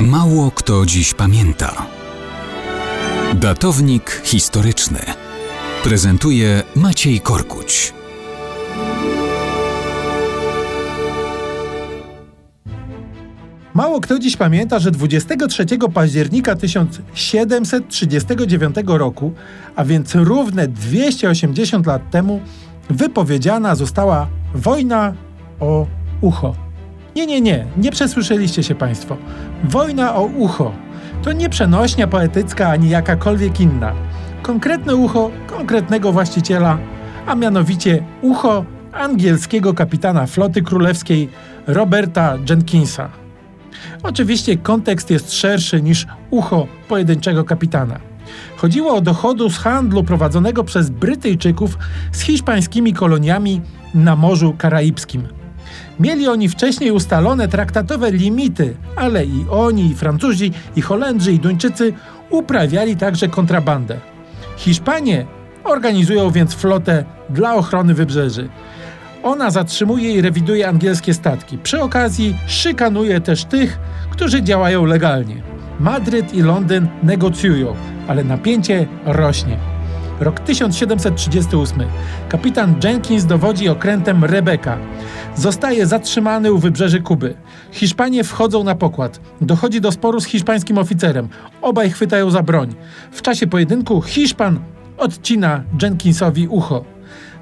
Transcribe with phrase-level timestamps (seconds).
[0.00, 1.86] Mało kto dziś pamięta.
[3.34, 4.98] Datownik historyczny
[5.84, 7.94] prezentuje Maciej Korkuć.
[13.74, 19.32] Mało kto dziś pamięta, że 23 października 1739 roku,
[19.76, 22.40] a więc równe 280 lat temu,
[22.90, 25.14] wypowiedziana została wojna
[25.60, 25.86] o
[26.20, 26.65] ucho.
[27.16, 29.16] Nie, nie, nie, nie przesłyszeliście się Państwo.
[29.64, 30.72] Wojna o ucho
[31.22, 33.92] to nie przenośnia poetycka ani jakakolwiek inna.
[34.42, 36.78] Konkretne ucho konkretnego właściciela,
[37.26, 41.28] a mianowicie ucho angielskiego kapitana floty królewskiej
[41.66, 43.08] Roberta Jenkinsa.
[44.02, 48.00] Oczywiście kontekst jest szerszy niż ucho pojedynczego kapitana.
[48.56, 51.78] Chodziło o dochodu z handlu prowadzonego przez Brytyjczyków
[52.12, 53.60] z hiszpańskimi koloniami
[53.94, 55.35] na Morzu Karaibskim.
[56.00, 61.92] Mieli oni wcześniej ustalone traktatowe limity, ale i oni, i Francuzi, i Holendrzy, i Duńczycy
[62.30, 64.00] uprawiali także kontrabandę.
[64.56, 65.26] Hiszpanie
[65.64, 68.48] organizują więc flotę dla ochrony wybrzeży.
[69.22, 71.58] Ona zatrzymuje i rewiduje angielskie statki.
[71.58, 73.78] Przy okazji szykanuje też tych,
[74.10, 75.42] którzy działają legalnie.
[75.80, 77.74] Madryt i Londyn negocjują,
[78.08, 79.75] ale napięcie rośnie.
[80.20, 81.84] Rok 1738.
[82.28, 84.78] Kapitan Jenkins dowodzi okrętem Rebecca.
[85.34, 87.34] Zostaje zatrzymany u wybrzeży Kuby.
[87.70, 89.20] Hiszpanie wchodzą na pokład.
[89.40, 91.28] Dochodzi do sporu z hiszpańskim oficerem.
[91.62, 92.74] Obaj chwytają za broń.
[93.12, 94.58] W czasie pojedynku Hiszpan
[94.98, 96.84] odcina Jenkinsowi ucho.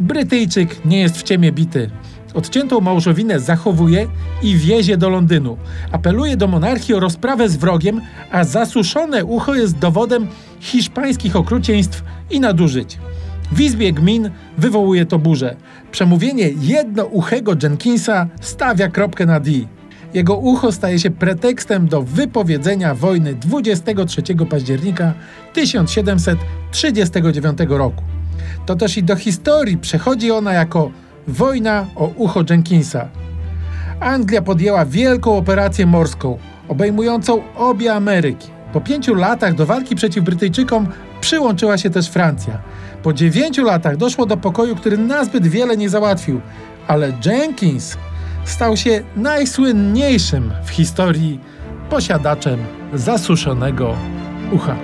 [0.00, 1.90] Brytyjczyk nie jest w ciemię bity.
[2.34, 4.06] Odciętą małżowinę zachowuje
[4.42, 5.56] i wiezie do Londynu.
[5.92, 10.26] Apeluje do monarchii o rozprawę z wrogiem, a zasuszone ucho jest dowodem
[10.60, 12.98] hiszpańskich okrucieństw i nadużyć.
[13.52, 15.56] W Izbie Gmin wywołuje to burzę.
[15.90, 19.50] Przemówienie jednouchego Jenkinsa stawia kropkę na D.
[20.14, 25.14] Jego ucho staje się pretekstem do wypowiedzenia wojny 23 października
[25.52, 28.02] 1739 roku.
[28.66, 30.90] To też i do historii przechodzi ona jako
[31.28, 33.08] wojna o ucho Jenkinsa.
[34.00, 38.57] Anglia podjęła wielką operację morską, obejmującą obie Ameryki.
[38.72, 40.88] Po pięciu latach do walki przeciw Brytyjczykom
[41.20, 42.58] przyłączyła się też Francja.
[43.02, 46.40] Po dziewięciu latach doszło do pokoju, który nazbyt wiele nie załatwił,
[46.86, 47.96] ale Jenkins
[48.44, 51.40] stał się najsłynniejszym w historii
[51.90, 52.58] posiadaczem
[52.94, 53.96] zasuszonego
[54.52, 54.76] ucha.